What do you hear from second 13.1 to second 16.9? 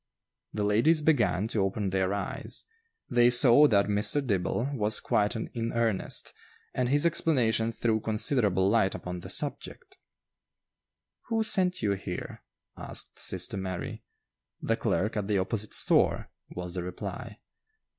sister Mary. "The clerk at the opposite store," was the